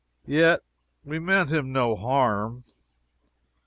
[0.25, 0.61] Yet
[1.03, 2.63] we meant him no harm.